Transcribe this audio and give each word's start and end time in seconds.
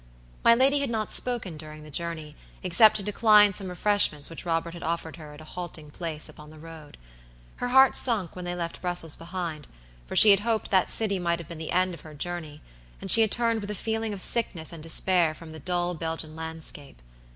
My 0.43 0.55
lady 0.55 0.79
had 0.79 0.89
not 0.89 1.13
spoken 1.13 1.57
during 1.57 1.83
the 1.83 1.91
journey, 1.91 2.35
except 2.63 2.95
to 2.97 3.03
decline 3.03 3.53
some 3.53 3.67
refreshments 3.69 4.31
which 4.31 4.47
Robert 4.47 4.73
had 4.73 4.81
offered 4.81 5.17
her 5.17 5.35
at 5.35 5.41
a 5.41 5.51
halting 5.53 5.91
place 5.91 6.27
upon 6.27 6.49
the 6.49 6.57
road. 6.57 6.97
Her 7.57 7.67
heart 7.67 7.95
sunk 7.95 8.35
when 8.35 8.43
they 8.43 8.55
left 8.55 8.81
Brussels 8.81 9.15
behind, 9.15 9.67
for 10.07 10.15
she 10.15 10.31
had 10.31 10.39
hoped 10.39 10.71
that 10.71 10.89
city 10.89 11.19
might 11.19 11.37
have 11.37 11.47
been 11.47 11.59
the 11.59 11.69
end 11.71 11.93
of 11.93 12.01
her 12.01 12.15
journey, 12.15 12.63
and 12.99 13.11
she 13.11 13.21
had 13.21 13.29
turned 13.31 13.61
with 13.61 13.69
a 13.69 13.75
feeling 13.75 14.11
of 14.11 14.21
sickness 14.21 14.73
and 14.73 14.81
despair 14.81 15.35
from 15.35 15.51
the 15.51 15.59
dull 15.59 15.93
Belgian 15.93 16.35
landscape. 16.35 16.99